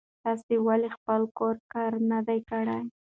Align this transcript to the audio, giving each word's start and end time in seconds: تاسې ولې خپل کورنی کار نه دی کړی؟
تاسې 0.23 0.53
ولې 0.67 0.89
خپل 0.97 1.21
کورنی 1.37 1.65
کار 1.73 1.91
نه 2.11 2.19
دی 2.27 2.39
کړی؟ 2.49 2.79